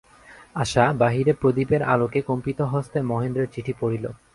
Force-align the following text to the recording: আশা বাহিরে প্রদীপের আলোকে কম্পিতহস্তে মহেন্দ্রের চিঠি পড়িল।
আশা 0.55 0.83
বাহিরে 0.93 1.33
প্রদীপের 1.33 1.81
আলোকে 1.83 2.19
কম্পিতহস্তে 2.21 2.99
মহেন্দ্রের 3.01 3.51
চিঠি 3.53 3.73
পড়িল। 3.79 4.05